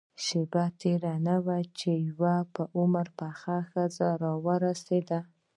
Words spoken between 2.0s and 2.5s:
يوه